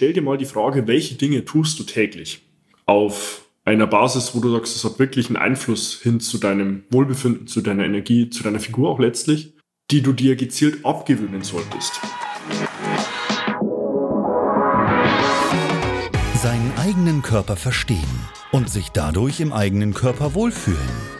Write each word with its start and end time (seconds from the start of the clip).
stell 0.00 0.14
dir 0.14 0.22
mal 0.22 0.38
die 0.38 0.46
Frage, 0.46 0.86
welche 0.86 1.16
Dinge 1.16 1.44
tust 1.44 1.78
du 1.78 1.84
täglich 1.84 2.40
auf 2.86 3.44
einer 3.66 3.86
Basis, 3.86 4.34
wo 4.34 4.40
du 4.40 4.50
sagst, 4.50 4.74
es 4.74 4.82
hat 4.82 4.98
wirklich 4.98 5.26
einen 5.26 5.36
Einfluss 5.36 6.00
hin 6.02 6.20
zu 6.20 6.38
deinem 6.38 6.84
Wohlbefinden, 6.88 7.46
zu 7.46 7.60
deiner 7.60 7.84
Energie, 7.84 8.30
zu 8.30 8.42
deiner 8.42 8.60
Figur 8.60 8.88
auch 8.88 8.98
letztlich, 8.98 9.52
die 9.90 10.00
du 10.00 10.14
dir 10.14 10.36
gezielt 10.36 10.86
abgewöhnen 10.86 11.42
solltest. 11.42 12.00
Seinen 16.36 16.72
eigenen 16.78 17.20
Körper 17.20 17.56
verstehen 17.56 17.98
und 18.52 18.70
sich 18.70 18.88
dadurch 18.88 19.40
im 19.40 19.52
eigenen 19.52 19.92
Körper 19.92 20.32
wohlfühlen. 20.32 21.19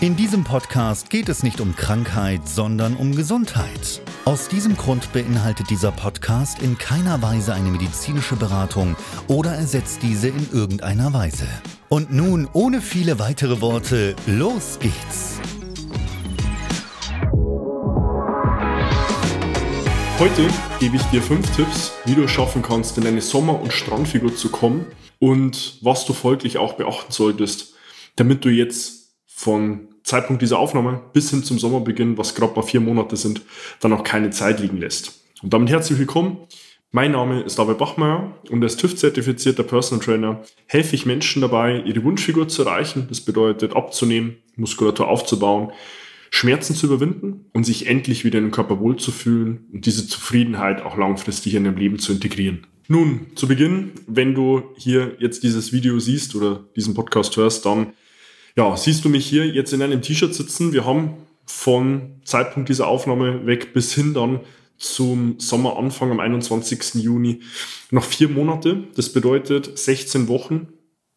In 0.00 0.14
diesem 0.14 0.44
Podcast 0.44 1.10
geht 1.10 1.28
es 1.28 1.42
nicht 1.42 1.60
um 1.60 1.74
Krankheit, 1.74 2.48
sondern 2.48 2.94
um 2.94 3.16
Gesundheit. 3.16 4.00
Aus 4.26 4.46
diesem 4.46 4.76
Grund 4.76 5.12
beinhaltet 5.12 5.70
dieser 5.70 5.90
Podcast 5.90 6.62
in 6.62 6.78
keiner 6.78 7.20
Weise 7.20 7.52
eine 7.52 7.68
medizinische 7.68 8.36
Beratung 8.36 8.94
oder 9.26 9.54
ersetzt 9.54 9.98
diese 10.04 10.28
in 10.28 10.52
irgendeiner 10.52 11.12
Weise. 11.12 11.48
Und 11.88 12.12
nun, 12.12 12.48
ohne 12.52 12.80
viele 12.80 13.18
weitere 13.18 13.60
Worte, 13.60 14.14
los 14.28 14.78
geht's! 14.78 15.40
Heute 20.20 20.48
gebe 20.78 20.94
ich 20.94 21.02
dir 21.10 21.22
fünf 21.22 21.50
Tipps, 21.56 21.90
wie 22.04 22.14
du 22.14 22.22
es 22.22 22.30
schaffen 22.30 22.62
kannst, 22.62 22.98
in 22.98 23.06
eine 23.08 23.20
Sommer- 23.20 23.60
und 23.60 23.72
Strandfigur 23.72 24.36
zu 24.36 24.50
kommen 24.50 24.86
und 25.18 25.80
was 25.82 26.06
du 26.06 26.12
folglich 26.12 26.56
auch 26.56 26.74
beachten 26.74 27.10
solltest, 27.10 27.74
damit 28.14 28.44
du 28.44 28.48
jetzt 28.48 28.97
von 29.38 29.86
Zeitpunkt 30.02 30.42
dieser 30.42 30.58
Aufnahme 30.58 31.00
bis 31.12 31.30
hin 31.30 31.44
zum 31.44 31.60
Sommerbeginn, 31.60 32.18
was 32.18 32.34
gerade 32.34 32.56
mal 32.56 32.62
vier 32.62 32.80
Monate 32.80 33.14
sind, 33.14 33.42
dann 33.78 33.92
auch 33.92 34.02
keine 34.02 34.30
Zeit 34.30 34.58
liegen 34.58 34.78
lässt. 34.78 35.22
Und 35.44 35.54
damit 35.54 35.70
herzlich 35.70 35.96
willkommen. 35.96 36.38
Mein 36.90 37.12
Name 37.12 37.42
ist 37.42 37.56
David 37.56 37.78
Bachmeier 37.78 38.36
und 38.50 38.64
als 38.64 38.76
TÜV-zertifizierter 38.78 39.62
Personal 39.62 40.04
Trainer 40.04 40.42
helfe 40.66 40.96
ich 40.96 41.06
Menschen 41.06 41.40
dabei, 41.40 41.80
ihre 41.86 42.02
Wunschfigur 42.02 42.48
zu 42.48 42.64
erreichen. 42.64 43.06
Das 43.08 43.20
bedeutet 43.20 43.76
abzunehmen, 43.76 44.38
Muskulatur 44.56 45.06
aufzubauen, 45.06 45.70
Schmerzen 46.30 46.74
zu 46.74 46.86
überwinden 46.86 47.44
und 47.52 47.62
sich 47.62 47.86
endlich 47.86 48.24
wieder 48.24 48.38
in 48.38 48.46
den 48.46 48.50
Körper 48.50 48.80
wohlzufühlen 48.80 49.68
und 49.72 49.86
diese 49.86 50.08
Zufriedenheit 50.08 50.82
auch 50.82 50.96
langfristig 50.96 51.54
in 51.54 51.62
dein 51.62 51.76
Leben 51.76 52.00
zu 52.00 52.10
integrieren. 52.10 52.66
Nun, 52.88 53.26
zu 53.36 53.46
Beginn, 53.46 53.92
wenn 54.08 54.34
du 54.34 54.62
hier 54.76 55.14
jetzt 55.20 55.44
dieses 55.44 55.72
Video 55.72 56.00
siehst 56.00 56.34
oder 56.34 56.64
diesen 56.74 56.94
Podcast 56.94 57.36
hörst, 57.36 57.64
dann 57.64 57.92
ja, 58.56 58.76
siehst 58.76 59.04
du 59.04 59.08
mich 59.08 59.26
hier 59.26 59.46
jetzt 59.46 59.72
in 59.72 59.82
einem 59.82 60.02
T-Shirt 60.02 60.34
sitzen. 60.34 60.72
Wir 60.72 60.84
haben 60.84 61.14
von 61.46 62.20
Zeitpunkt 62.24 62.68
dieser 62.68 62.86
Aufnahme 62.86 63.46
weg 63.46 63.72
bis 63.72 63.94
hin 63.94 64.14
dann 64.14 64.40
zum 64.76 65.34
Sommeranfang 65.38 66.10
am 66.10 66.20
21. 66.20 67.02
Juni 67.02 67.40
noch 67.90 68.04
vier 68.04 68.28
Monate. 68.28 68.84
Das 68.94 69.12
bedeutet 69.12 69.76
16 69.76 70.28
Wochen, 70.28 70.68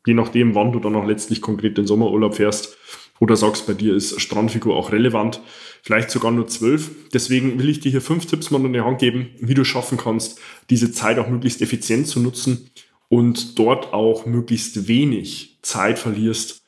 je 0.06 0.14
nachdem, 0.14 0.56
wann 0.56 0.72
du 0.72 0.80
dann 0.80 0.96
auch 0.96 1.06
letztlich 1.06 1.42
konkret 1.42 1.78
den 1.78 1.86
Sommerurlaub 1.88 2.36
fährst 2.36 2.78
oder 3.20 3.36
sagst, 3.36 3.68
bei 3.68 3.74
dir 3.74 3.94
ist 3.96 4.20
Strandfigur 4.20 4.76
auch 4.76 4.92
relevant, 4.92 5.42
vielleicht 5.84 6.10
sogar 6.10 6.32
nur 6.32 6.48
zwölf. 6.48 6.90
Deswegen 7.14 7.60
will 7.60 7.70
ich 7.70 7.80
dir 7.80 7.92
hier 7.92 8.02
fünf 8.02 8.26
Tipps 8.26 8.50
mal 8.50 8.66
in 8.66 8.74
die 8.74 8.82
Hand 8.82 9.00
geben, 9.00 9.30
wie 9.40 9.54
du 9.54 9.64
schaffen 9.64 9.98
kannst, 9.98 10.40
diese 10.72 10.92
Zeit 10.92 11.20
auch 11.20 11.30
möglichst 11.30 11.62
effizient 11.62 12.08
zu 12.08 12.20
nutzen 12.20 12.72
und 13.10 13.60
dort 13.60 13.94
auch 13.94 14.26
möglichst 14.26 14.88
wenig 14.88 15.60
Zeit 15.62 16.00
verlierst, 16.00 16.61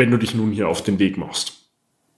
wenn 0.00 0.10
du 0.10 0.16
dich 0.16 0.34
nun 0.34 0.50
hier 0.50 0.66
auf 0.66 0.82
den 0.82 0.98
Weg 0.98 1.18
machst. 1.18 1.68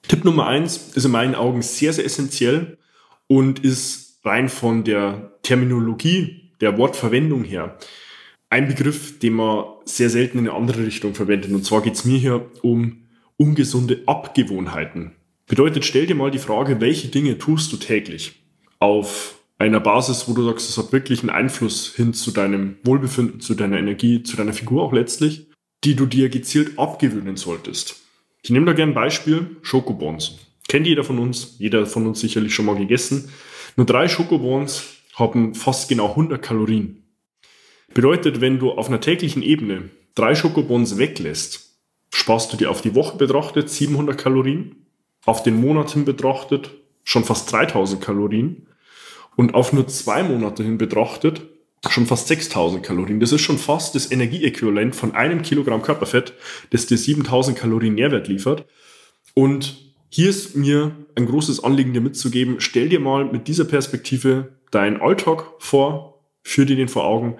Tipp 0.06 0.24
Nummer 0.24 0.46
eins 0.46 0.92
ist 0.94 1.04
in 1.04 1.10
meinen 1.10 1.34
Augen 1.34 1.62
sehr, 1.62 1.92
sehr 1.92 2.04
essentiell 2.04 2.78
und 3.26 3.58
ist 3.58 4.20
rein 4.24 4.48
von 4.48 4.84
der 4.84 5.32
Terminologie, 5.42 6.52
der 6.60 6.78
Wortverwendung 6.78 7.42
her, 7.42 7.76
ein 8.50 8.68
Begriff, 8.68 9.18
den 9.18 9.32
man 9.32 9.64
sehr 9.84 10.10
selten 10.10 10.38
in 10.38 10.46
eine 10.46 10.56
andere 10.56 10.86
Richtung 10.86 11.14
verwendet. 11.14 11.50
Und 11.50 11.64
zwar 11.64 11.82
geht 11.82 11.94
es 11.94 12.04
mir 12.04 12.18
hier 12.18 12.50
um 12.62 13.08
ungesunde 13.36 14.02
Abgewohnheiten. 14.06 15.16
Bedeutet, 15.48 15.84
stell 15.84 16.06
dir 16.06 16.14
mal 16.14 16.30
die 16.30 16.38
Frage, 16.38 16.80
welche 16.80 17.08
Dinge 17.08 17.36
tust 17.36 17.72
du 17.72 17.78
täglich 17.78 18.44
auf 18.78 19.40
einer 19.58 19.80
Basis, 19.80 20.28
wo 20.28 20.34
du 20.34 20.44
sagst, 20.44 20.70
es 20.70 20.78
hat 20.78 20.92
wirklich 20.92 21.22
einen 21.22 21.30
Einfluss 21.30 21.92
hin 21.96 22.14
zu 22.14 22.30
deinem 22.30 22.76
Wohlbefinden, 22.84 23.40
zu 23.40 23.54
deiner 23.54 23.78
Energie, 23.78 24.22
zu 24.22 24.36
deiner 24.36 24.52
Figur 24.52 24.84
auch 24.84 24.92
letztlich, 24.92 25.48
die 25.84 25.96
du 25.96 26.06
dir 26.06 26.28
gezielt 26.28 26.78
abgewöhnen 26.78 27.36
solltest. 27.36 27.96
Ich 28.42 28.50
nehme 28.50 28.66
da 28.66 28.72
gerne 28.72 28.92
ein 28.92 28.94
Beispiel, 28.94 29.56
Schokobons. 29.62 30.38
Kennt 30.68 30.86
jeder 30.86 31.04
von 31.04 31.18
uns, 31.18 31.56
jeder 31.58 31.86
von 31.86 32.06
uns 32.06 32.20
sicherlich 32.20 32.54
schon 32.54 32.66
mal 32.66 32.76
gegessen. 32.76 33.30
Nur 33.76 33.86
drei 33.86 34.08
Schokobons 34.08 34.84
haben 35.14 35.54
fast 35.54 35.88
genau 35.88 36.10
100 36.10 36.40
Kalorien. 36.40 37.02
Bedeutet, 37.94 38.40
wenn 38.40 38.58
du 38.58 38.72
auf 38.72 38.88
einer 38.88 39.00
täglichen 39.00 39.42
Ebene 39.42 39.90
drei 40.14 40.34
Schokobons 40.34 40.98
weglässt, 40.98 41.76
sparst 42.12 42.52
du 42.52 42.56
dir 42.56 42.70
auf 42.70 42.80
die 42.80 42.94
Woche 42.94 43.16
betrachtet 43.16 43.68
700 43.68 44.16
Kalorien, 44.16 44.86
auf 45.24 45.42
den 45.42 45.60
Monat 45.60 45.90
hin 45.90 46.04
betrachtet 46.04 46.70
schon 47.04 47.24
fast 47.24 47.50
3000 47.52 48.00
Kalorien 48.02 48.66
und 49.36 49.54
auf 49.54 49.72
nur 49.72 49.86
zwei 49.88 50.22
Monate 50.22 50.62
hin 50.62 50.78
betrachtet 50.78 51.42
schon 51.90 52.06
fast 52.06 52.28
6000 52.28 52.82
Kalorien. 52.82 53.20
Das 53.20 53.32
ist 53.32 53.40
schon 53.40 53.58
fast 53.58 53.94
das 53.94 54.10
Energieäquivalent 54.10 54.94
von 54.94 55.14
einem 55.14 55.42
Kilogramm 55.42 55.82
Körperfett, 55.82 56.34
das 56.70 56.86
dir 56.86 56.96
7000 56.96 57.58
Kalorien 57.58 57.94
Nährwert 57.94 58.28
liefert. 58.28 58.66
Und 59.34 59.76
hier 60.08 60.30
ist 60.30 60.54
mir 60.56 60.94
ein 61.16 61.26
großes 61.26 61.64
Anliegen, 61.64 61.92
dir 61.92 62.00
mitzugeben, 62.00 62.56
stell 62.58 62.88
dir 62.88 63.00
mal 63.00 63.24
mit 63.24 63.48
dieser 63.48 63.64
Perspektive 63.64 64.56
deinen 64.70 65.00
Alltag 65.00 65.44
vor, 65.58 66.22
führ 66.42 66.66
dir 66.66 66.76
den 66.76 66.88
vor 66.88 67.04
Augen 67.04 67.38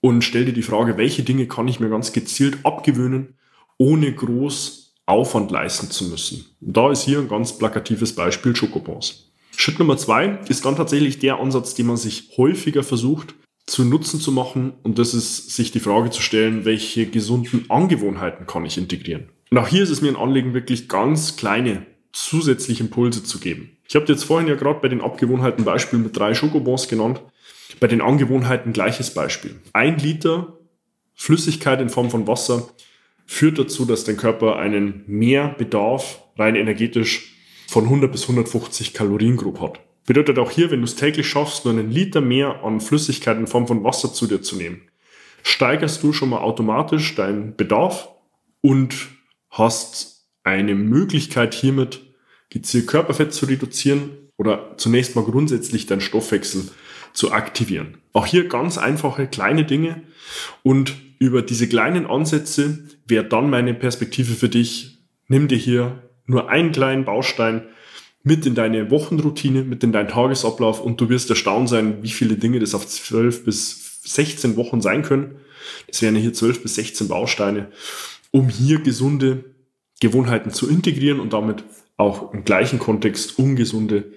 und 0.00 0.22
stell 0.22 0.44
dir 0.44 0.52
die 0.52 0.62
Frage, 0.62 0.96
welche 0.96 1.22
Dinge 1.22 1.46
kann 1.46 1.68
ich 1.68 1.80
mir 1.80 1.88
ganz 1.88 2.12
gezielt 2.12 2.58
abgewöhnen, 2.64 3.34
ohne 3.78 4.12
groß 4.12 4.94
Aufwand 5.06 5.50
leisten 5.50 5.90
zu 5.90 6.04
müssen. 6.06 6.46
Und 6.60 6.76
da 6.76 6.90
ist 6.90 7.04
hier 7.04 7.18
ein 7.18 7.28
ganz 7.28 7.58
plakatives 7.58 8.14
Beispiel 8.14 8.56
Schokobons. 8.56 9.30
Schritt 9.56 9.78
Nummer 9.78 9.96
zwei 9.96 10.38
ist 10.48 10.64
dann 10.64 10.76
tatsächlich 10.76 11.18
der 11.20 11.38
Ansatz, 11.38 11.74
den 11.74 11.86
man 11.86 11.96
sich 11.96 12.30
häufiger 12.36 12.82
versucht 12.82 13.34
zu 13.66 13.84
Nutzen 13.84 14.20
zu 14.20 14.32
machen. 14.32 14.74
Und 14.82 14.98
das 14.98 15.14
ist, 15.14 15.50
sich 15.50 15.72
die 15.72 15.80
Frage 15.80 16.10
zu 16.10 16.22
stellen, 16.22 16.64
welche 16.64 17.06
gesunden 17.06 17.66
Angewohnheiten 17.68 18.46
kann 18.46 18.64
ich 18.64 18.78
integrieren. 18.78 19.28
Und 19.50 19.58
auch 19.58 19.68
hier 19.68 19.82
ist 19.82 19.90
es 19.90 20.02
mir 20.02 20.08
ein 20.08 20.16
Anliegen, 20.16 20.54
wirklich 20.54 20.88
ganz 20.88 21.36
kleine 21.36 21.86
zusätzliche 22.12 22.84
Impulse 22.84 23.24
zu 23.24 23.38
geben. 23.38 23.76
Ich 23.88 23.96
habe 23.96 24.06
jetzt 24.06 24.24
vorhin 24.24 24.48
ja 24.48 24.54
gerade 24.54 24.80
bei 24.80 24.88
den 24.88 25.00
Abgewohnheiten 25.00 25.64
Beispiel 25.64 25.98
mit 25.98 26.16
drei 26.16 26.34
Schokobons 26.34 26.88
genannt. 26.88 27.20
Bei 27.80 27.86
den 27.86 28.00
Angewohnheiten 28.00 28.72
gleiches 28.72 29.12
Beispiel. 29.12 29.56
Ein 29.72 29.98
Liter 29.98 30.58
Flüssigkeit 31.14 31.80
in 31.80 31.88
Form 31.88 32.10
von 32.10 32.26
Wasser 32.26 32.68
führt 33.26 33.58
dazu, 33.58 33.84
dass 33.84 34.04
dein 34.04 34.16
Körper 34.16 34.56
einen 34.56 35.04
Mehrbedarf 35.06 36.22
rein 36.36 36.56
energetisch 36.56 37.34
von 37.68 37.84
100 37.84 38.10
bis 38.10 38.22
150 38.22 38.92
Kalorien 38.94 39.36
grob 39.36 39.60
hat. 39.60 39.80
Bedeutet 40.06 40.38
auch 40.38 40.50
hier, 40.50 40.70
wenn 40.70 40.80
du 40.80 40.84
es 40.84 40.96
täglich 40.96 41.28
schaffst, 41.28 41.64
nur 41.64 41.74
einen 41.74 41.90
Liter 41.90 42.20
mehr 42.20 42.62
an 42.62 42.80
Flüssigkeit 42.80 43.38
in 43.38 43.46
Form 43.46 43.66
von 43.66 43.84
Wasser 43.84 44.12
zu 44.12 44.26
dir 44.26 44.42
zu 44.42 44.56
nehmen, 44.56 44.82
steigerst 45.42 46.02
du 46.02 46.12
schon 46.12 46.30
mal 46.30 46.40
automatisch 46.40 47.14
deinen 47.14 47.56
Bedarf 47.56 48.08
und 48.60 48.94
hast 49.50 50.26
eine 50.42 50.74
Möglichkeit 50.74 51.54
hiermit 51.54 52.00
gezielt 52.50 52.86
Körperfett 52.86 53.32
zu 53.32 53.46
reduzieren 53.46 54.10
oder 54.36 54.76
zunächst 54.76 55.16
mal 55.16 55.24
grundsätzlich 55.24 55.86
deinen 55.86 56.00
Stoffwechsel 56.00 56.68
zu 57.12 57.32
aktivieren. 57.32 57.98
Auch 58.12 58.26
hier 58.26 58.48
ganz 58.48 58.76
einfache 58.76 59.26
kleine 59.26 59.64
Dinge 59.64 60.02
und 60.62 60.94
über 61.18 61.42
diese 61.42 61.68
kleinen 61.68 62.06
Ansätze 62.06 62.88
wäre 63.06 63.24
dann 63.24 63.48
meine 63.48 63.72
Perspektive 63.72 64.34
für 64.34 64.48
dich. 64.48 64.98
Nimm 65.28 65.48
dir 65.48 65.58
hier 65.58 66.02
nur 66.26 66.50
einen 66.50 66.72
kleinen 66.72 67.04
Baustein 67.04 67.62
mit 68.24 68.46
in 68.46 68.54
deine 68.54 68.90
Wochenroutine, 68.90 69.62
mit 69.62 69.84
in 69.84 69.92
deinen 69.92 70.08
Tagesablauf 70.08 70.80
und 70.80 71.00
du 71.00 71.08
wirst 71.10 71.30
erstaunt 71.30 71.68
sein, 71.68 72.02
wie 72.02 72.10
viele 72.10 72.36
Dinge 72.36 72.58
das 72.58 72.74
auf 72.74 72.88
12 72.88 73.44
bis 73.44 74.00
16 74.02 74.56
Wochen 74.56 74.80
sein 74.80 75.02
können. 75.02 75.36
Das 75.86 76.02
wären 76.02 76.16
hier 76.16 76.32
12 76.32 76.62
bis 76.62 76.74
16 76.74 77.08
Bausteine, 77.08 77.70
um 78.30 78.48
hier 78.48 78.80
gesunde 78.80 79.44
Gewohnheiten 80.00 80.50
zu 80.50 80.68
integrieren 80.68 81.20
und 81.20 81.32
damit 81.32 81.64
auch 81.96 82.32
im 82.32 82.44
gleichen 82.44 82.78
Kontext 82.78 83.38
ungesunde 83.38 84.12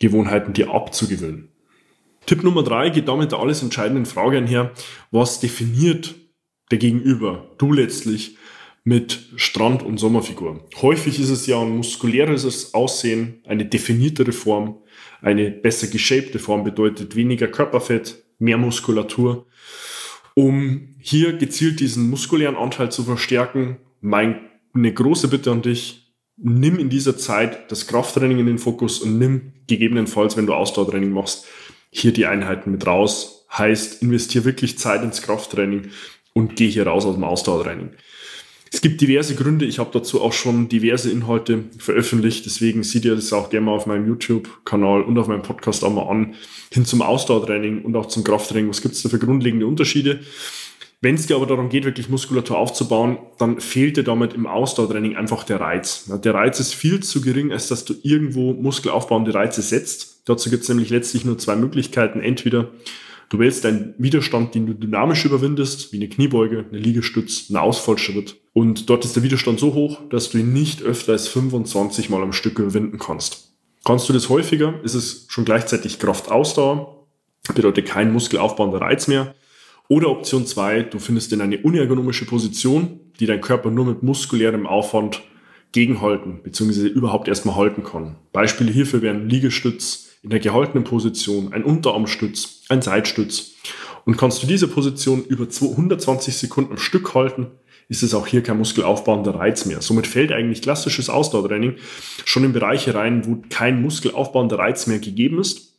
Gewohnheiten 0.00 0.52
dir 0.52 0.70
abzugewöhnen. 0.70 1.48
Tipp 2.26 2.42
Nummer 2.42 2.62
drei 2.62 2.90
geht 2.90 3.08
damit 3.08 3.32
der 3.32 3.38
alles 3.38 3.62
entscheidenden 3.62 4.04
Frage 4.04 4.36
einher, 4.36 4.72
was 5.10 5.40
definiert 5.40 6.14
der 6.70 6.78
Gegenüber, 6.78 7.50
du 7.56 7.72
letztlich, 7.72 8.36
mit 8.88 9.28
Strand- 9.36 9.82
und 9.82 9.98
Sommerfigur. 9.98 10.66
Häufig 10.80 11.20
ist 11.20 11.28
es 11.28 11.46
ja 11.46 11.60
ein 11.60 11.76
muskuläres 11.76 12.72
Aussehen, 12.72 13.42
eine 13.46 13.66
definiertere 13.66 14.32
Form, 14.32 14.78
eine 15.20 15.50
besser 15.50 15.88
geshapte 15.88 16.38
Form 16.38 16.64
bedeutet 16.64 17.14
weniger 17.14 17.48
Körperfett, 17.48 18.24
mehr 18.38 18.56
Muskulatur. 18.56 19.44
Um 20.32 20.94
hier 21.00 21.34
gezielt 21.34 21.80
diesen 21.80 22.08
muskulären 22.08 22.56
Anteil 22.56 22.90
zu 22.90 23.04
verstärken, 23.04 23.76
meine 24.00 24.40
große 24.94 25.28
Bitte 25.28 25.50
an 25.50 25.60
dich, 25.60 26.14
nimm 26.38 26.78
in 26.78 26.88
dieser 26.88 27.18
Zeit 27.18 27.70
das 27.70 27.88
Krafttraining 27.88 28.38
in 28.38 28.46
den 28.46 28.58
Fokus 28.58 29.00
und 29.00 29.18
nimm 29.18 29.52
gegebenenfalls, 29.66 30.38
wenn 30.38 30.46
du 30.46 30.54
Ausdauertraining 30.54 31.10
machst, 31.10 31.44
hier 31.90 32.14
die 32.14 32.24
Einheiten 32.24 32.70
mit 32.70 32.86
raus. 32.86 33.44
Heißt, 33.52 34.00
investiere 34.00 34.46
wirklich 34.46 34.78
Zeit 34.78 35.02
ins 35.02 35.20
Krafttraining 35.20 35.90
und 36.32 36.56
geh 36.56 36.70
hier 36.70 36.86
raus 36.86 37.04
aus 37.04 37.16
dem 37.16 37.24
Ausdauertraining. 37.24 37.90
Es 38.72 38.80
gibt 38.80 39.00
diverse 39.00 39.34
Gründe. 39.34 39.64
Ich 39.64 39.78
habe 39.78 39.90
dazu 39.92 40.20
auch 40.20 40.32
schon 40.32 40.68
diverse 40.68 41.10
Inhalte 41.10 41.64
veröffentlicht. 41.78 42.46
Deswegen 42.46 42.82
seht 42.82 43.04
ihr 43.04 43.14
das 43.14 43.32
auch 43.32 43.50
gerne 43.50 43.66
mal 43.66 43.72
auf 43.72 43.86
meinem 43.86 44.06
YouTube-Kanal 44.06 45.02
und 45.02 45.18
auf 45.18 45.28
meinem 45.28 45.42
Podcast 45.42 45.84
auch 45.84 45.92
mal 45.92 46.08
an. 46.08 46.34
Hin 46.72 46.84
zum 46.84 47.02
Ausdauertraining 47.02 47.82
und 47.82 47.96
auch 47.96 48.06
zum 48.06 48.24
Krafttraining. 48.24 48.68
Was 48.68 48.82
gibt 48.82 48.94
es 48.94 49.02
da 49.02 49.08
für 49.08 49.18
grundlegende 49.18 49.66
Unterschiede? 49.66 50.20
Wenn 51.00 51.14
es 51.14 51.26
dir 51.26 51.36
aber 51.36 51.46
darum 51.46 51.68
geht, 51.68 51.84
wirklich 51.84 52.08
Muskulatur 52.08 52.58
aufzubauen, 52.58 53.18
dann 53.38 53.60
fehlt 53.60 53.96
dir 53.96 54.02
damit 54.02 54.34
im 54.34 54.46
Ausdauertraining 54.48 55.16
einfach 55.16 55.44
der 55.44 55.60
Reiz. 55.60 56.10
Der 56.24 56.34
Reiz 56.34 56.58
ist 56.58 56.74
viel 56.74 57.00
zu 57.00 57.20
gering, 57.20 57.52
als 57.52 57.68
dass 57.68 57.84
du 57.84 57.94
irgendwo 58.02 58.52
muskelaufbauende 58.52 59.32
Reize 59.32 59.62
setzt. 59.62 60.22
Dazu 60.24 60.50
gibt 60.50 60.64
es 60.64 60.68
nämlich 60.68 60.90
letztlich 60.90 61.24
nur 61.24 61.38
zwei 61.38 61.54
Möglichkeiten. 61.54 62.20
Entweder 62.20 62.72
du 63.28 63.38
wählst 63.38 63.64
einen 63.66 63.94
Widerstand, 63.98 64.54
den 64.54 64.66
du 64.66 64.74
dynamisch 64.74 65.24
überwindest, 65.24 65.92
wie 65.92 65.96
eine 65.96 66.08
Kniebeuge, 66.08 66.66
eine 66.68 66.78
Liegestütz, 66.78 67.50
ein 67.50 67.56
Ausfallschritt. 67.56 68.36
Und 68.52 68.90
dort 68.90 69.04
ist 69.04 69.16
der 69.16 69.22
Widerstand 69.22 69.60
so 69.60 69.74
hoch, 69.74 70.00
dass 70.10 70.30
du 70.30 70.38
ihn 70.38 70.52
nicht 70.52 70.82
öfter 70.82 71.12
als 71.12 71.28
25 71.28 72.10
Mal 72.10 72.22
am 72.22 72.32
Stück 72.32 72.58
überwinden 72.58 72.98
kannst. 72.98 73.52
Kannst 73.84 74.08
du 74.08 74.12
das 74.12 74.28
häufiger, 74.28 74.74
ist 74.82 74.94
es 74.94 75.26
schon 75.28 75.44
gleichzeitig 75.44 75.98
Kraftausdauer, 75.98 77.06
bedeutet 77.54 77.86
kein 77.86 78.12
muskelaufbauender 78.12 78.80
Reiz 78.80 79.08
mehr. 79.08 79.34
Oder 79.88 80.10
Option 80.10 80.46
zwei: 80.46 80.82
du 80.82 80.98
findest 80.98 81.32
in 81.32 81.40
eine 81.40 81.58
unergonomische 81.58 82.26
Position, 82.26 83.00
die 83.20 83.26
dein 83.26 83.40
Körper 83.40 83.70
nur 83.70 83.86
mit 83.86 84.02
muskulärem 84.02 84.66
Aufwand 84.66 85.22
gegenhalten 85.72 86.40
bzw. 86.42 86.86
überhaupt 86.86 87.28
erstmal 87.28 87.56
halten 87.56 87.84
kann. 87.84 88.16
Beispiele 88.32 88.72
hierfür 88.72 89.02
wären 89.02 89.28
Liegestütz 89.28 90.07
in 90.22 90.30
der 90.30 90.40
gehaltenen 90.40 90.84
Position, 90.84 91.52
ein 91.52 91.64
Unterarmstütz, 91.64 92.62
ein 92.68 92.82
Seitstütz. 92.82 93.52
Und 94.04 94.16
kannst 94.16 94.42
du 94.42 94.46
diese 94.46 94.68
Position 94.68 95.24
über 95.24 95.44
120 95.44 96.36
Sekunden 96.36 96.72
am 96.72 96.78
Stück 96.78 97.14
halten, 97.14 97.48
ist 97.88 98.02
es 98.02 98.14
auch 98.14 98.26
hier 98.26 98.42
kein 98.42 98.58
muskelaufbauender 98.58 99.34
Reiz 99.34 99.64
mehr. 99.64 99.80
Somit 99.80 100.06
fällt 100.06 100.32
eigentlich 100.32 100.62
klassisches 100.62 101.08
Ausdauertraining 101.08 101.76
schon 102.24 102.44
in 102.44 102.52
Bereiche 102.52 102.94
rein, 102.94 103.26
wo 103.26 103.42
kein 103.48 103.80
muskelaufbauender 103.80 104.58
Reiz 104.58 104.86
mehr 104.86 104.98
gegeben 104.98 105.40
ist. 105.40 105.78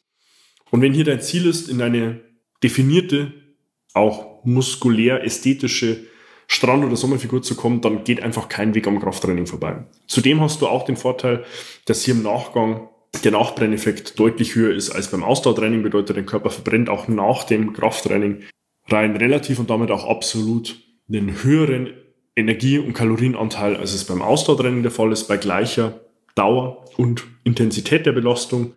Und 0.71 0.81
wenn 0.81 0.94
hier 0.94 1.06
dein 1.06 1.21
Ziel 1.21 1.45
ist, 1.45 1.69
in 1.69 1.81
eine 1.81 2.21
definierte, 2.63 3.33
auch 3.94 4.44
muskulär 4.44 5.24
ästhetische 5.24 6.06
Strand- 6.47 6.83
oder 6.83 6.95
Sommerfigur 6.95 7.41
zu 7.41 7.56
kommen, 7.56 7.81
dann 7.81 8.03
geht 8.03 8.24
einfach 8.24 8.50
kein 8.50 8.74
Weg 8.74 8.88
am 8.88 9.00
Krafttraining 9.00 9.45
vorbei. 9.45 9.86
Zudem 10.07 10.41
hast 10.41 10.62
du 10.62 10.68
auch 10.68 10.86
den 10.86 10.97
Vorteil, 10.97 11.45
dass 11.86 12.03
hier 12.03 12.15
im 12.15 12.24
Nachgang 12.24 12.89
der 13.24 13.32
Nachbrenneffekt 13.32 14.20
deutlich 14.20 14.56
höher 14.56 14.74
ist 14.74 14.92
als 14.92 15.12
beim 15.12 15.24
Ausdauertraining, 15.24 15.84
bedeutet, 15.84 16.18
dein 16.18 16.26
Körper 16.26 16.50
verbrennt 16.50 16.90
auch 16.90 17.08
nach 17.08 17.44
dem 17.44 17.74
Krafttraining 17.74 18.44
rein 18.88 19.16
relativ 19.16 19.60
und 19.60 19.70
damit 19.70 19.92
auch 19.92 20.08
absolut 20.08 20.78
einen 21.10 21.44
höheren 21.44 21.94
Energie- 22.36 22.80
und 22.80 22.94
Kalorienanteil, 22.94 23.76
als 23.76 23.94
es 23.94 24.06
beim 24.06 24.22
Ausdauertraining 24.22 24.84
der 24.84 24.92
Fall 24.92 25.12
ist, 25.12 25.28
bei 25.28 25.38
gleicher 25.38 26.00
Dauer 26.36 26.86
und 26.98 27.26
Intensität 27.44 28.06
der 28.06 28.14
Belastung. 28.14 28.74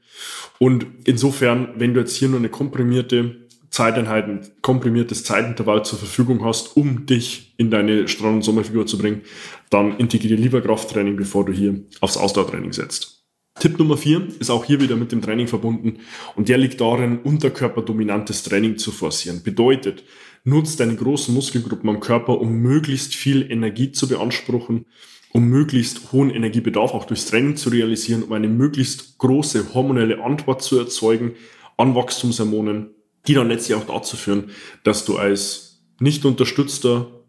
Und 0.58 0.86
insofern, 1.04 1.68
wenn 1.76 1.94
du 1.94 2.00
jetzt 2.00 2.16
hier 2.16 2.28
nur 2.28 2.38
eine 2.38 2.48
komprimierte 2.48 3.36
Zeiteinheit, 3.70 4.26
ein 4.26 4.40
komprimiertes 4.60 5.24
Zeitintervall 5.24 5.84
zur 5.84 5.98
Verfügung 5.98 6.44
hast, 6.44 6.76
um 6.76 7.06
dich 7.06 7.54
in 7.56 7.70
deine 7.70 8.08
Strand- 8.08 8.36
und 8.36 8.42
Sommerfigur 8.42 8.86
zu 8.86 8.98
bringen, 8.98 9.22
dann 9.70 9.96
integriere 9.96 10.40
lieber 10.40 10.60
Krafttraining, 10.60 11.16
bevor 11.16 11.44
du 11.44 11.52
hier 11.52 11.80
aufs 12.00 12.16
Ausdauertraining 12.16 12.72
setzt. 12.72 13.21
Tipp 13.58 13.78
Nummer 13.78 13.96
vier 13.96 14.26
ist 14.40 14.50
auch 14.50 14.64
hier 14.64 14.80
wieder 14.80 14.96
mit 14.96 15.12
dem 15.12 15.22
Training 15.22 15.46
verbunden 15.46 15.98
und 16.36 16.48
der 16.48 16.58
liegt 16.58 16.80
darin, 16.80 17.18
unterkörperdominantes 17.18 18.42
Training 18.42 18.78
zu 18.78 18.90
forcieren. 18.90 19.42
Bedeutet, 19.42 20.04
nutzt 20.44 20.80
deine 20.80 20.96
großen 20.96 21.32
Muskelgruppen 21.34 21.88
am 21.88 22.00
Körper, 22.00 22.40
um 22.40 22.54
möglichst 22.56 23.14
viel 23.14 23.50
Energie 23.50 23.92
zu 23.92 24.08
beanspruchen, 24.08 24.86
um 25.32 25.44
möglichst 25.44 26.12
hohen 26.12 26.30
Energiebedarf 26.30 26.92
auch 26.92 27.04
durchs 27.04 27.26
Training 27.26 27.56
zu 27.56 27.70
realisieren, 27.70 28.22
um 28.22 28.32
eine 28.32 28.48
möglichst 28.48 29.18
große 29.18 29.74
hormonelle 29.74 30.22
Antwort 30.22 30.62
zu 30.62 30.78
erzeugen 30.78 31.32
an 31.76 31.94
Wachstumshormonen, 31.94 32.90
die 33.26 33.34
dann 33.34 33.48
letztlich 33.48 33.76
auch 33.76 33.86
dazu 33.86 34.16
führen, 34.16 34.50
dass 34.82 35.04
du 35.04 35.16
als 35.16 35.84
nicht 36.00 36.24
unterstützter 36.24 37.22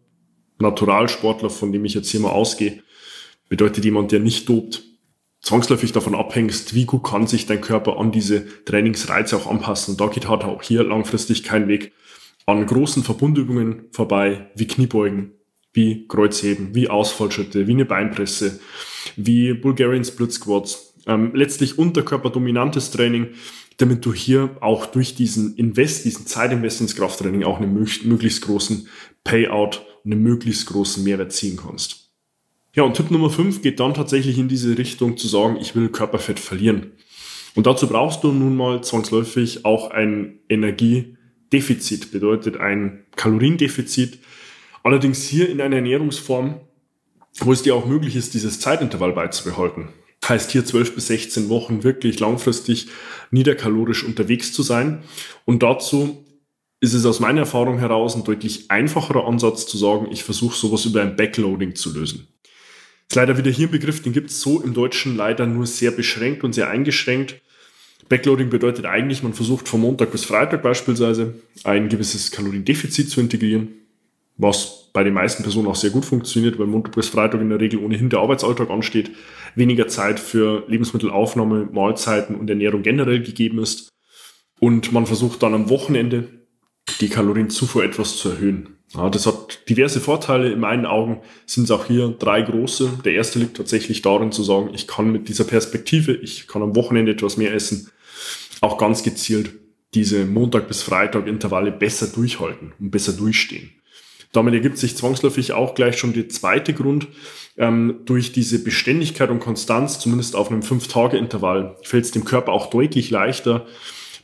Naturalsportler, 0.58 1.50
von 1.50 1.72
dem 1.72 1.84
ich 1.84 1.94
jetzt 1.94 2.10
hier 2.10 2.20
mal 2.20 2.30
ausgehe, 2.30 2.82
bedeutet 3.48 3.84
jemand, 3.84 4.12
der 4.12 4.20
nicht 4.20 4.48
dopt, 4.48 4.82
zwangsläufig 5.44 5.92
davon 5.92 6.14
abhängst, 6.14 6.74
wie 6.74 6.86
gut 6.86 7.04
kann 7.04 7.26
sich 7.26 7.46
dein 7.46 7.60
Körper 7.60 7.98
an 7.98 8.10
diese 8.10 8.46
Trainingsreize 8.64 9.36
auch 9.36 9.46
anpassen. 9.46 9.92
Und 9.92 10.00
da 10.00 10.06
geht 10.08 10.28
halt 10.28 10.44
auch 10.44 10.62
hier 10.62 10.82
langfristig 10.82 11.44
kein 11.44 11.68
Weg 11.68 11.92
an 12.46 12.66
großen 12.66 13.02
Verbundübungen 13.02 13.86
vorbei, 13.92 14.50
wie 14.54 14.66
Kniebeugen, 14.66 15.32
wie 15.72 16.06
Kreuzheben, 16.08 16.74
wie 16.74 16.88
Ausfallschritte, 16.88 17.66
wie 17.66 17.72
eine 17.72 17.84
Beinpresse, 17.84 18.60
wie 19.16 19.54
Bulgarian 19.54 20.04
Split 20.04 20.32
Squats. 20.32 20.94
Ähm, 21.06 21.32
letztlich 21.34 21.78
unterkörperdominantes 21.78 22.90
Training, 22.90 23.28
damit 23.76 24.04
du 24.06 24.14
hier 24.14 24.56
auch 24.60 24.86
durch 24.86 25.14
diesen 25.14 25.54
Invest, 25.56 26.04
diesen 26.06 26.26
Zeitinvest 26.26 26.80
ins 26.80 26.96
Krafttraining 26.96 27.44
auch 27.44 27.60
einen 27.60 27.74
möglichst 27.74 28.42
großen 28.42 28.88
Payout 29.24 29.82
einen 30.04 30.22
möglichst 30.22 30.66
großen 30.66 31.02
Mehrwert 31.02 31.32
ziehen 31.32 31.56
kannst. 31.56 32.03
Ja, 32.74 32.82
und 32.82 32.94
Tipp 32.94 33.12
Nummer 33.12 33.30
5 33.30 33.62
geht 33.62 33.78
dann 33.78 33.94
tatsächlich 33.94 34.36
in 34.36 34.48
diese 34.48 34.76
Richtung 34.76 35.16
zu 35.16 35.28
sagen, 35.28 35.56
ich 35.60 35.76
will 35.76 35.90
Körperfett 35.90 36.40
verlieren. 36.40 36.90
Und 37.54 37.68
dazu 37.68 37.86
brauchst 37.86 38.24
du 38.24 38.32
nun 38.32 38.56
mal 38.56 38.82
zwangsläufig 38.82 39.64
auch 39.64 39.92
ein 39.92 40.40
Energiedefizit, 40.48 42.10
bedeutet 42.10 42.56
ein 42.56 43.04
Kaloriendefizit. 43.14 44.18
Allerdings 44.82 45.22
hier 45.22 45.48
in 45.48 45.60
einer 45.60 45.76
Ernährungsform, 45.76 46.60
wo 47.38 47.52
es 47.52 47.62
dir 47.62 47.76
auch 47.76 47.86
möglich 47.86 48.16
ist, 48.16 48.34
dieses 48.34 48.58
Zeitintervall 48.58 49.12
beizubehalten. 49.12 49.90
Heißt 50.28 50.50
hier 50.50 50.64
12 50.64 50.96
bis 50.96 51.06
16 51.06 51.48
Wochen 51.50 51.84
wirklich 51.84 52.18
langfristig 52.18 52.88
niederkalorisch 53.30 54.02
unterwegs 54.02 54.52
zu 54.52 54.64
sein. 54.64 55.04
Und 55.44 55.62
dazu 55.62 56.24
ist 56.80 56.94
es 56.94 57.06
aus 57.06 57.20
meiner 57.20 57.40
Erfahrung 57.40 57.78
heraus 57.78 58.16
ein 58.16 58.24
deutlich 58.24 58.70
einfacherer 58.72 59.26
Ansatz 59.26 59.66
zu 59.66 59.78
sagen, 59.78 60.08
ich 60.10 60.24
versuche 60.24 60.56
sowas 60.56 60.84
über 60.86 61.02
ein 61.02 61.14
Backloading 61.14 61.76
zu 61.76 61.94
lösen. 61.94 62.33
Ist 63.08 63.16
leider 63.16 63.36
wieder 63.38 63.50
hier 63.50 63.68
ein 63.68 63.72
Begriff, 63.72 64.02
den 64.02 64.12
gibt 64.12 64.30
es 64.30 64.40
so 64.40 64.60
im 64.60 64.74
Deutschen 64.74 65.16
leider 65.16 65.46
nur 65.46 65.66
sehr 65.66 65.90
beschränkt 65.90 66.44
und 66.44 66.54
sehr 66.54 66.68
eingeschränkt. 66.68 67.40
Backloading 68.08 68.50
bedeutet 68.50 68.86
eigentlich, 68.86 69.22
man 69.22 69.34
versucht 69.34 69.68
von 69.68 69.80
Montag 69.80 70.12
bis 70.12 70.24
Freitag 70.24 70.62
beispielsweise 70.62 71.34
ein 71.64 71.88
gewisses 71.88 72.30
Kaloriendefizit 72.30 73.08
zu 73.08 73.20
integrieren, 73.20 73.68
was 74.36 74.90
bei 74.92 75.04
den 75.04 75.14
meisten 75.14 75.42
Personen 75.42 75.68
auch 75.68 75.74
sehr 75.74 75.90
gut 75.90 76.04
funktioniert, 76.04 76.58
weil 76.58 76.66
Montag 76.66 76.94
bis 76.94 77.08
Freitag 77.08 77.40
in 77.40 77.48
der 77.48 77.60
Regel 77.60 77.80
ohnehin 77.80 78.10
der 78.10 78.20
Arbeitsalltag 78.20 78.70
ansteht, 78.70 79.10
weniger 79.54 79.88
Zeit 79.88 80.20
für 80.20 80.64
Lebensmittelaufnahme, 80.68 81.68
Mahlzeiten 81.72 82.36
und 82.36 82.48
Ernährung 82.48 82.82
generell 82.82 83.22
gegeben 83.22 83.58
ist. 83.58 83.88
Und 84.60 84.92
man 84.92 85.06
versucht 85.06 85.42
dann 85.42 85.54
am 85.54 85.68
Wochenende 85.68 86.28
die 87.00 87.08
Kalorienzufuhr 87.08 87.84
etwas 87.84 88.16
zu 88.16 88.30
erhöhen. 88.30 88.73
Ja, 88.94 89.10
das 89.10 89.26
hat 89.26 89.68
diverse 89.68 90.00
Vorteile. 90.00 90.52
In 90.52 90.60
meinen 90.60 90.86
Augen 90.86 91.20
sind 91.46 91.64
es 91.64 91.70
auch 91.70 91.86
hier 91.86 92.14
drei 92.18 92.42
große. 92.42 93.00
Der 93.04 93.14
erste 93.14 93.38
liegt 93.38 93.56
tatsächlich 93.56 94.02
darin 94.02 94.30
zu 94.30 94.44
sagen, 94.44 94.70
ich 94.72 94.86
kann 94.86 95.10
mit 95.10 95.28
dieser 95.28 95.44
Perspektive, 95.44 96.12
ich 96.12 96.46
kann 96.46 96.62
am 96.62 96.76
Wochenende 96.76 97.12
etwas 97.12 97.36
mehr 97.36 97.52
essen, 97.52 97.90
auch 98.60 98.78
ganz 98.78 99.02
gezielt 99.02 99.50
diese 99.94 100.24
Montag 100.24 100.68
bis 100.68 100.82
Freitag 100.82 101.26
Intervalle 101.26 101.70
besser 101.72 102.08
durchhalten 102.08 102.72
und 102.80 102.90
besser 102.90 103.12
durchstehen. 103.12 103.70
Damit 104.32 104.54
ergibt 104.54 104.78
sich 104.78 104.96
zwangsläufig 104.96 105.52
auch 105.52 105.76
gleich 105.76 105.96
schon 105.96 106.12
der 106.12 106.28
zweite 106.28 106.74
Grund. 106.74 107.06
Ähm, 107.56 108.00
durch 108.04 108.32
diese 108.32 108.62
Beständigkeit 108.62 109.30
und 109.30 109.38
Konstanz, 109.38 110.00
zumindest 110.00 110.34
auf 110.34 110.50
einem 110.50 110.64
Fünf-Tage-Intervall, 110.64 111.76
fällt 111.82 112.04
es 112.04 112.10
dem 112.10 112.24
Körper 112.24 112.50
auch 112.50 112.66
deutlich 112.70 113.10
leichter, 113.10 113.66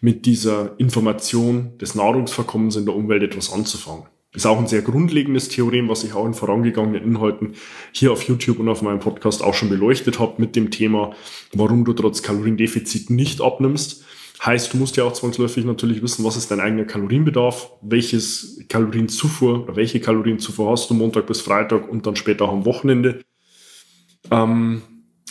mit 0.01 0.27
dieser 0.27 0.75
Information 0.79 1.77
des 1.79 1.95
Nahrungsverkommens 1.95 2.75
in 2.75 2.87
der 2.87 2.97
Umwelt 2.97 3.23
etwas 3.23 3.53
anzufangen. 3.53 4.07
Ist 4.33 4.47
auch 4.47 4.59
ein 4.59 4.69
sehr 4.69 4.83
grundlegendes 4.83 5.49
Theorem, 5.49 5.89
was 5.89 6.05
ich 6.05 6.13
auch 6.13 6.25
in 6.25 6.35
vorangegangenen 6.35 7.03
Inhalten 7.03 7.55
hier 7.93 8.13
auf 8.13 8.23
YouTube 8.23 8.61
und 8.61 8.69
auf 8.69 8.81
meinem 8.81 9.01
Podcast 9.01 9.43
auch 9.43 9.55
schon 9.55 9.69
beleuchtet 9.69 10.21
habe 10.21 10.35
mit 10.41 10.55
dem 10.55 10.71
Thema, 10.71 11.15
warum 11.53 11.85
du 11.85 11.93
trotz 11.93 12.23
Kaloriendefizit 12.23 13.11
nicht 13.11 13.41
abnimmst. 13.41 14.05
Heißt, 14.45 14.73
du 14.73 14.79
musst 14.79 14.97
ja 14.97 15.05
auch 15.05 15.13
zwangsläufig 15.13 15.65
natürlich 15.65 16.01
wissen, 16.01 16.25
was 16.25 16.37
ist 16.37 16.51
dein 16.51 16.61
eigener 16.61 16.85
Kalorienbedarf, 16.85 17.73
welches 17.83 18.65
Kalorienzufuhr 18.69 19.65
oder 19.65 19.77
welche 19.77 20.01
Kalorienzufuhr 20.01 20.71
hast 20.71 20.89
du 20.89 20.95
Montag 20.95 21.27
bis 21.27 21.41
Freitag 21.41 21.89
und 21.89 22.07
dann 22.07 22.15
später 22.15 22.45
auch 22.45 22.53
am 22.53 22.65
Wochenende. 22.65 23.23
Ähm, 24.31 24.83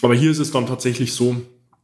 aber 0.01 0.13
hier 0.13 0.29
ist 0.29 0.39
es 0.39 0.51
dann 0.51 0.67
tatsächlich 0.67 1.13
so, 1.13 1.37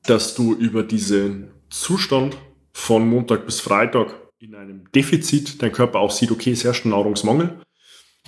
dass 0.06 0.36
du 0.36 0.54
über 0.54 0.84
diesen 0.84 1.52
Zustand 1.70 2.38
von 2.74 3.08
Montag 3.08 3.46
bis 3.46 3.62
Freitag 3.62 4.25
in 4.40 4.54
einem 4.54 4.92
Defizit 4.92 5.62
dein 5.62 5.72
Körper 5.72 6.00
auch 6.00 6.12
sieht, 6.12 6.32
okay, 6.32 6.52
es 6.52 6.64
herrscht 6.64 6.86
ein 6.86 6.90
Nahrungsmangel. 6.90 7.62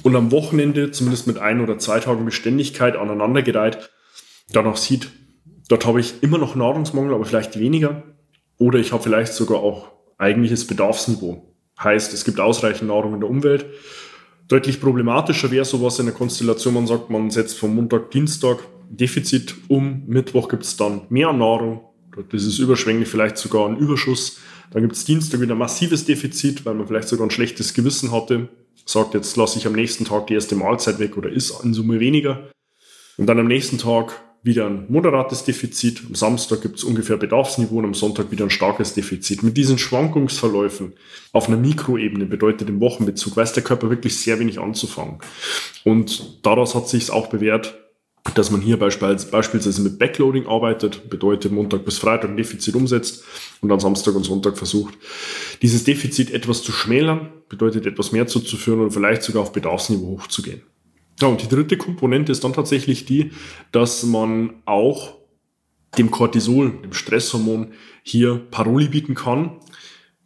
Und 0.04 0.16
am 0.16 0.32
Wochenende, 0.32 0.92
zumindest 0.92 1.28
mit 1.28 1.38
ein 1.38 1.60
oder 1.60 1.80
zwei 1.80 2.00
Tagen 2.00 2.24
Beständigkeit 2.24 2.96
aneinandergereiht, 2.96 3.90
dann 4.52 4.68
auch 4.68 4.78
sieht, 4.78 5.10
dort 5.68 5.86
habe 5.86 6.00
ich 6.00 6.24
immer 6.24 6.38
noch 6.38 6.56
Nahrungsmangel, 6.56 7.14
aber 7.14 7.26
vielleicht 7.26 7.60
weniger. 7.60 8.04
Oder 8.58 8.80
ich 8.80 8.94
habe 8.94 9.04
vielleicht 9.04 9.34
sogar 9.34 9.60
auch 9.60 9.92
eigentliches 10.18 10.66
Bedarfsniveau. 10.66 11.54
Heißt, 11.84 12.14
es 12.14 12.24
gibt 12.24 12.40
ausreichend 12.40 12.88
Nahrung 12.88 13.16
in 13.16 13.20
der 13.20 13.30
Umwelt. 13.30 13.66
Deutlich 14.48 14.80
problematischer 14.80 15.52
wäre 15.52 15.66
sowas 15.66 16.00
in 16.00 16.06
der 16.06 16.16
Konstellation, 16.16 16.74
man 16.74 16.88
sagt, 16.88 17.10
man 17.10 17.30
setzt 17.32 17.58
vom 17.60 17.76
Montag, 17.76 18.12
Dienstag 18.12 18.60
Defizit 18.90 19.54
um, 19.68 20.04
Mittwoch 20.08 20.48
gibt 20.48 20.64
es 20.64 20.78
dann 20.78 21.02
mehr 21.10 21.34
Nahrung, 21.34 21.82
das 22.32 22.44
ist 22.44 22.60
überschwänglich 22.60 23.10
vielleicht 23.10 23.38
sogar 23.38 23.68
ein 23.68 23.78
Überschuss. 23.78 24.40
Dann 24.72 24.82
gibt 24.82 24.96
es 24.96 25.06
Dienstag 25.06 25.42
wieder 25.42 25.56
massives 25.56 26.06
Defizit, 26.06 26.66
weil 26.66 26.76
man 26.76 26.88
vielleicht 26.88 27.08
sogar 27.08 27.28
ein 27.28 27.32
schlechtes 27.32 27.74
Gewissen 27.74 28.12
hatte. 28.12 28.50
Sagt, 28.86 29.14
jetzt 29.14 29.36
lasse 29.36 29.60
ich 29.60 29.68
am 29.68 29.74
nächsten 29.74 30.06
Tag 30.06 30.28
die 30.28 30.34
erste 30.34 30.56
Mahlzeit 30.56 31.00
weg 31.00 31.18
oder 31.18 31.30
ist 31.30 31.64
in 31.64 31.74
Summe 31.74 32.00
weniger. 32.00 32.50
Und 33.18 33.26
dann 33.28 33.40
am 33.40 33.48
nächsten 33.48 33.78
Tag 33.78 34.14
wieder 34.44 34.68
ein 34.68 34.86
moderates 34.90 35.44
Defizit. 35.44 36.04
Am 36.08 36.16
Samstag 36.16 36.62
gibt 36.62 36.78
es 36.78 36.84
ungefähr 36.84 37.18
Bedarfsniveau 37.18 37.78
und 37.78 37.86
am 37.86 37.94
Sonntag 37.94 38.32
wieder 38.32 38.46
ein 38.46 38.50
starkes 38.50 38.94
Defizit. 38.94 39.44
Mit 39.44 39.58
diesen 39.58 39.78
Schwankungsverläufen 39.78 40.94
auf 41.34 41.48
einer 41.48 41.58
Mikroebene 41.58 42.26
bedeutet 42.26 42.70
im 42.70 42.80
Wochenbezug, 42.80 43.36
weiß 43.36 43.54
der 43.54 43.64
Körper 43.64 43.90
wirklich 43.90 44.18
sehr 44.18 44.40
wenig 44.40 44.60
anzufangen. 44.60 45.20
Und 45.84 46.46
daraus 46.46 46.76
hat 46.76 46.88
sich 46.88 47.04
es 47.04 47.10
auch 47.10 47.28
bewährt, 47.28 47.78
dass 48.38 48.52
man 48.52 48.62
hier 48.62 48.78
beispielsweise 48.78 49.82
mit 49.82 49.98
Backloading 49.98 50.46
arbeitet, 50.46 51.10
bedeutet 51.10 51.52
Montag 51.52 51.86
bis 51.86 51.98
Freitag 51.98 52.30
ein 52.30 52.38
Defizit 52.38 52.76
umsetzt 52.76 53.24
und 53.62 53.70
dann 53.70 53.80
Samstag 53.80 54.16
und 54.16 54.24
Sonntag 54.24 54.58
versucht, 54.58 54.94
dieses 55.62 55.84
Defizit 55.84 56.32
etwas 56.32 56.62
zu 56.62 56.72
schmälern, 56.72 57.30
bedeutet 57.50 57.86
etwas 57.86 58.12
mehr 58.12 58.28
zuzuführen 58.28 58.82
oder 58.82 58.92
vielleicht 58.92 59.24
sogar 59.24 59.42
auf 59.42 59.54
Bedarfsniveau 59.54 60.20
hochzugehen. 60.20 60.62
Ja, 61.20 61.28
und 61.28 61.42
die 61.42 61.48
dritte 61.48 61.78
Komponente 61.78 62.32
ist 62.32 62.44
dann 62.44 62.54
tatsächlich 62.54 63.06
die, 63.06 63.32
dass 63.72 64.04
man 64.04 64.62
auch 64.66 65.18
dem 65.98 66.12
Cortisol, 66.12 66.74
dem 66.84 66.94
Stresshormon, 66.94 67.74
hier 68.04 68.36
Paroli 68.52 68.88
bieten 68.88 69.16
kann 69.16 69.60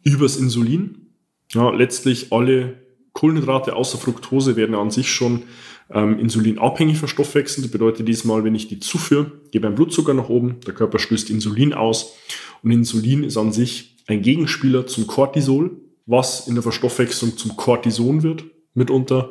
übers 0.02 0.36
Insulin. 0.36 1.06
Ja, 1.52 1.70
letztlich 1.70 2.32
alle 2.32 2.82
Kohlenhydrate 3.12 3.76
außer 3.76 3.98
Fructose 3.98 4.56
werden 4.56 4.74
an 4.74 4.90
sich 4.90 5.10
schon 5.10 5.44
ähm, 5.90 6.18
insulinabhängig 6.18 6.98
verstoffwechselt. 6.98 7.66
Das 7.66 7.72
bedeutet 7.72 8.08
diesmal, 8.08 8.44
wenn 8.44 8.54
ich 8.54 8.68
die 8.68 8.80
zuführe, 8.80 9.32
geht 9.50 9.62
mein 9.62 9.74
Blutzucker 9.74 10.14
nach 10.14 10.28
oben, 10.28 10.60
der 10.66 10.74
Körper 10.74 10.98
stößt 10.98 11.30
Insulin 11.30 11.74
aus 11.74 12.16
und 12.62 12.70
Insulin 12.70 13.24
ist 13.24 13.36
an 13.36 13.52
sich 13.52 13.96
ein 14.06 14.22
Gegenspieler 14.22 14.86
zum 14.86 15.06
Cortisol, 15.06 15.80
was 16.06 16.48
in 16.48 16.54
der 16.54 16.62
Verstoffwechslung 16.62 17.36
zum 17.36 17.56
Cortison 17.56 18.22
wird 18.22 18.44
mitunter, 18.74 19.30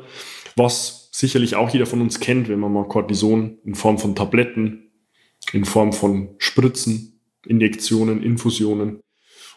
was 0.56 1.10
sicherlich 1.12 1.56
auch 1.56 1.70
jeder 1.70 1.86
von 1.86 2.02
uns 2.02 2.20
kennt, 2.20 2.48
wenn 2.50 2.60
man 2.60 2.72
mal 2.72 2.88
Cortison 2.88 3.58
in 3.66 3.76
Form 3.76 3.98
von 3.98 4.16
Tabletten, 4.16 4.92
in 5.52 5.66
Form 5.66 5.94
von 5.94 6.36
Spritzen, 6.38 7.20
Injektionen, 7.46 8.22
Infusionen 8.22 9.02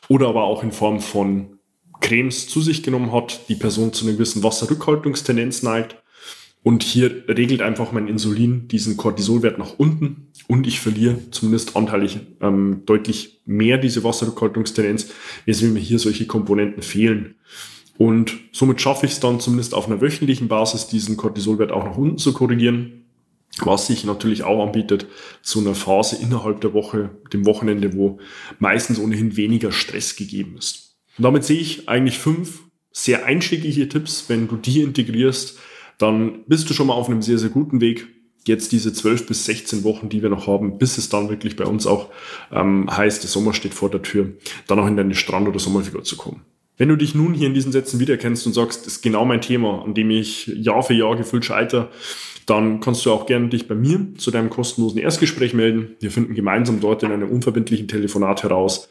oder 0.08 0.28
aber 0.28 0.44
auch 0.44 0.62
in 0.62 0.72
Form 0.72 1.00
von 1.00 1.53
Cremes 2.04 2.46
zu 2.48 2.60
sich 2.60 2.82
genommen 2.82 3.12
hat, 3.12 3.48
die 3.48 3.54
Person 3.54 3.94
zu 3.94 4.04
einer 4.04 4.12
gewissen 4.12 4.42
Wasserrückhaltungstendenz 4.42 5.62
neigt 5.62 5.96
und 6.62 6.82
hier 6.82 7.24
regelt 7.28 7.62
einfach 7.62 7.92
mein 7.92 8.08
Insulin 8.08 8.68
diesen 8.68 8.98
Cortisolwert 8.98 9.58
nach 9.58 9.78
unten 9.78 10.28
und 10.46 10.66
ich 10.66 10.80
verliere 10.80 11.18
zumindest 11.30 11.76
anteilig 11.76 12.20
ähm, 12.42 12.82
deutlich 12.84 13.40
mehr 13.46 13.78
diese 13.78 14.04
Wasserrückhaltungstendenz, 14.04 15.08
weswegen 15.46 15.72
mir 15.72 15.80
hier 15.80 15.98
solche 15.98 16.26
Komponenten 16.26 16.82
fehlen. 16.82 17.36
Und 17.96 18.36
somit 18.52 18.82
schaffe 18.82 19.06
ich 19.06 19.12
es 19.12 19.20
dann 19.20 19.40
zumindest 19.40 19.72
auf 19.72 19.86
einer 19.86 20.02
wöchentlichen 20.02 20.48
Basis, 20.48 20.88
diesen 20.88 21.16
Cortisolwert 21.16 21.72
auch 21.72 21.84
nach 21.84 21.96
unten 21.96 22.18
zu 22.18 22.34
korrigieren, 22.34 23.06
was 23.60 23.86
sich 23.86 24.04
natürlich 24.04 24.42
auch 24.42 24.62
anbietet 24.62 25.06
zu 25.42 25.60
einer 25.60 25.74
Phase 25.74 26.16
innerhalb 26.20 26.60
der 26.60 26.74
Woche, 26.74 27.10
dem 27.32 27.46
Wochenende, 27.46 27.94
wo 27.94 28.18
meistens 28.58 28.98
ohnehin 28.98 29.36
weniger 29.36 29.72
Stress 29.72 30.16
gegeben 30.16 30.56
ist. 30.58 30.93
Und 31.18 31.24
damit 31.24 31.44
sehe 31.44 31.60
ich 31.60 31.88
eigentlich 31.88 32.18
fünf 32.18 32.62
sehr 32.92 33.24
einschlägige 33.24 33.88
Tipps, 33.88 34.26
wenn 34.28 34.48
du 34.48 34.56
die 34.56 34.80
integrierst, 34.82 35.58
dann 35.98 36.44
bist 36.46 36.68
du 36.70 36.74
schon 36.74 36.86
mal 36.86 36.94
auf 36.94 37.08
einem 37.08 37.22
sehr, 37.22 37.38
sehr 37.38 37.50
guten 37.50 37.80
Weg. 37.80 38.06
Jetzt 38.46 38.72
diese 38.72 38.92
12 38.92 39.26
bis 39.26 39.46
16 39.46 39.84
Wochen, 39.84 40.08
die 40.08 40.22
wir 40.22 40.28
noch 40.28 40.46
haben, 40.46 40.78
bis 40.78 40.98
es 40.98 41.08
dann 41.08 41.28
wirklich 41.28 41.56
bei 41.56 41.64
uns 41.64 41.86
auch 41.86 42.10
ähm, 42.52 42.88
heißt, 42.94 43.22
der 43.22 43.30
Sommer 43.30 43.54
steht 43.54 43.74
vor 43.74 43.90
der 43.90 44.02
Tür, 44.02 44.32
dann 44.66 44.78
auch 44.78 44.86
in 44.86 44.96
deine 44.96 45.14
Strand- 45.14 45.48
oder 45.48 45.58
Sommerfigur 45.58 46.04
zu 46.04 46.16
kommen. 46.16 46.42
Wenn 46.76 46.88
du 46.88 46.96
dich 46.96 47.14
nun 47.14 47.34
hier 47.34 47.46
in 47.46 47.54
diesen 47.54 47.72
Sätzen 47.72 48.00
wiedererkennst 48.00 48.46
und 48.46 48.52
sagst, 48.52 48.80
das 48.80 48.94
ist 48.94 49.02
genau 49.02 49.24
mein 49.24 49.40
Thema, 49.40 49.82
an 49.84 49.94
dem 49.94 50.10
ich 50.10 50.48
Jahr 50.48 50.82
für 50.82 50.94
Jahr 50.94 51.16
gefühlt 51.16 51.44
scheiter, 51.44 51.90
dann 52.46 52.80
kannst 52.80 53.06
du 53.06 53.12
auch 53.12 53.26
gerne 53.26 53.48
dich 53.48 53.68
bei 53.68 53.74
mir 53.74 54.08
zu 54.18 54.30
deinem 54.30 54.50
kostenlosen 54.50 55.00
Erstgespräch 55.00 55.54
melden. 55.54 55.96
Wir 56.00 56.10
finden 56.10 56.34
gemeinsam 56.34 56.80
dort 56.80 57.02
in 57.02 57.12
einem 57.12 57.30
unverbindlichen 57.30 57.88
Telefonat 57.88 58.42
heraus, 58.42 58.88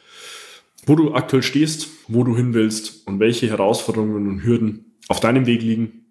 wo 0.86 0.96
du 0.96 1.14
aktuell 1.14 1.44
stehst, 1.44 1.90
wo 2.08 2.24
du 2.24 2.36
hin 2.36 2.54
willst 2.54 3.08
und 3.08 3.20
welche 3.20 3.50
Herausforderungen 3.50 4.28
und 4.28 4.44
Hürden 4.44 4.98
auf 5.08 5.20
deinem 5.20 5.46
Weg 5.46 5.62
liegen 5.62 6.04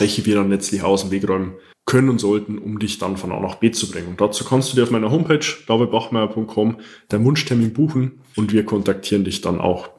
welche 0.00 0.24
wir 0.24 0.36
dann 0.36 0.50
letztlich 0.50 0.82
aus 0.82 1.02
dem 1.02 1.10
Weg 1.10 1.28
räumen 1.28 1.54
können 1.86 2.08
und 2.08 2.20
sollten, 2.20 2.58
um 2.58 2.78
dich 2.78 2.98
dann 2.98 3.16
von 3.16 3.32
A 3.32 3.40
nach 3.40 3.56
B 3.56 3.70
zu 3.70 3.90
bringen. 3.90 4.08
Und 4.08 4.20
dazu 4.20 4.44
kannst 4.44 4.72
du 4.72 4.76
dir 4.76 4.82
auf 4.82 4.90
meiner 4.90 5.10
Homepage 5.10 5.44
davidbachmeier.com 5.66 6.76
deinen 7.08 7.24
Wunschtermin 7.24 7.72
buchen 7.72 8.20
und 8.36 8.52
wir 8.52 8.64
kontaktieren 8.64 9.24
dich 9.24 9.40
dann 9.40 9.60
auch 9.60 9.90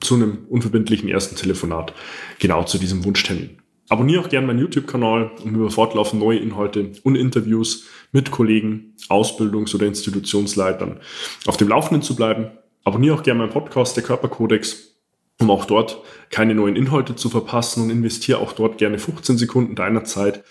zu 0.00 0.14
einem 0.14 0.46
unverbindlichen 0.48 1.08
ersten 1.08 1.36
Telefonat 1.36 1.94
genau 2.38 2.64
zu 2.64 2.78
diesem 2.78 3.04
Wunschtermin. 3.04 3.58
Abonniere 3.90 4.22
auch 4.22 4.28
gerne 4.30 4.46
meinen 4.46 4.60
YouTube-Kanal, 4.60 5.32
um 5.42 5.54
über 5.54 5.70
fortlaufend 5.70 6.22
neue 6.22 6.38
Inhalte 6.38 6.92
und 7.02 7.16
Interviews 7.16 7.86
mit 8.12 8.30
Kollegen, 8.30 8.94
Ausbildungs- 9.08 9.74
oder 9.74 9.86
Institutionsleitern 9.86 11.00
auf 11.46 11.58
dem 11.58 11.68
Laufenden 11.68 12.02
zu 12.02 12.16
bleiben. 12.16 12.50
Abonniere 12.84 13.14
auch 13.14 13.22
gerne 13.22 13.40
meinen 13.40 13.52
Podcast, 13.52 13.96
der 13.96 14.04
Körperkodex, 14.04 14.94
um 15.40 15.50
auch 15.50 15.64
dort 15.64 16.02
keine 16.30 16.54
neuen 16.54 16.76
Inhalte 16.76 17.16
zu 17.16 17.30
verpassen 17.30 17.82
und 17.82 17.90
investiere 17.90 18.38
auch 18.38 18.52
dort 18.52 18.76
gerne 18.76 18.98
15 18.98 19.38
Sekunden 19.38 19.74
deiner 19.74 20.04
Zeit 20.04 20.44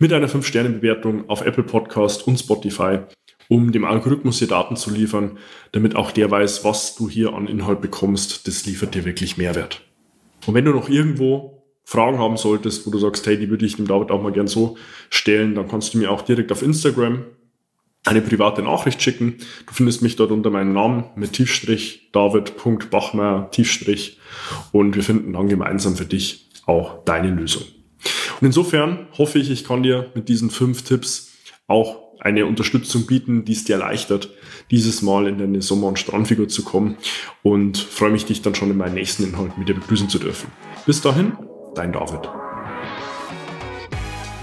mit 0.00 0.12
einer 0.12 0.28
5-Sterne-Bewertung 0.28 1.30
auf 1.30 1.42
Apple 1.46 1.62
Podcast 1.62 2.26
und 2.26 2.38
Spotify, 2.38 2.98
um 3.48 3.70
dem 3.70 3.84
Algorithmus 3.84 4.40
hier 4.40 4.48
Daten 4.48 4.74
zu 4.74 4.90
liefern, 4.90 5.38
damit 5.70 5.94
auch 5.94 6.10
der 6.10 6.28
weiß, 6.28 6.64
was 6.64 6.96
du 6.96 7.08
hier 7.08 7.32
an 7.32 7.46
Inhalt 7.46 7.80
bekommst. 7.80 8.48
Das 8.48 8.66
liefert 8.66 8.96
dir 8.96 9.04
wirklich 9.04 9.36
Mehrwert. 9.36 9.82
Und 10.44 10.54
wenn 10.54 10.64
du 10.64 10.72
noch 10.72 10.88
irgendwo 10.88 11.62
Fragen 11.84 12.18
haben 12.18 12.36
solltest, 12.36 12.84
wo 12.84 12.90
du 12.90 12.98
sagst, 12.98 13.24
hey, 13.26 13.38
die 13.38 13.48
würde 13.48 13.64
ich 13.64 13.76
dem 13.76 13.86
David 13.86 14.10
auch 14.10 14.20
mal 14.20 14.32
gern 14.32 14.48
so 14.48 14.76
stellen, 15.08 15.54
dann 15.54 15.68
kannst 15.68 15.94
du 15.94 15.98
mir 15.98 16.10
auch 16.10 16.22
direkt 16.22 16.50
auf 16.50 16.62
Instagram 16.62 17.24
eine 18.06 18.20
private 18.20 18.62
Nachricht 18.62 19.02
schicken. 19.02 19.36
Du 19.66 19.74
findest 19.74 20.02
mich 20.02 20.16
dort 20.16 20.30
unter 20.30 20.50
meinem 20.50 20.72
Namen 20.72 21.04
mit 21.16 21.32
Tiefstrich 21.32 22.10
David.bachmeier 22.12 23.50
Tiefstrich 23.50 24.18
und 24.72 24.96
wir 24.96 25.02
finden 25.02 25.32
dann 25.32 25.48
gemeinsam 25.48 25.96
für 25.96 26.06
dich 26.06 26.48
auch 26.66 27.04
deine 27.04 27.30
Lösung. 27.30 27.64
Und 28.40 28.46
insofern 28.46 29.06
hoffe 29.16 29.38
ich, 29.38 29.50
ich 29.50 29.64
kann 29.64 29.82
dir 29.82 30.10
mit 30.14 30.28
diesen 30.28 30.50
fünf 30.50 30.82
Tipps 30.82 31.32
auch 31.66 32.06
eine 32.20 32.46
Unterstützung 32.46 33.06
bieten, 33.06 33.44
die 33.44 33.52
es 33.52 33.64
dir 33.64 33.74
erleichtert, 33.74 34.30
dieses 34.70 35.02
Mal 35.02 35.28
in 35.28 35.38
deine 35.38 35.62
Sommer- 35.62 35.88
und 35.88 35.98
Strandfigur 35.98 36.48
zu 36.48 36.64
kommen 36.64 36.96
und 37.42 37.78
freue 37.78 38.10
mich, 38.10 38.24
dich 38.24 38.42
dann 38.42 38.54
schon 38.54 38.70
in 38.70 38.76
meinen 38.76 38.94
nächsten 38.94 39.24
Inhalt 39.24 39.56
mit 39.58 39.68
dir 39.68 39.74
begrüßen 39.74 40.08
zu 40.08 40.18
dürfen. 40.18 40.50
Bis 40.86 41.00
dahin, 41.00 41.32
dein 41.74 41.92
David. 41.92 42.28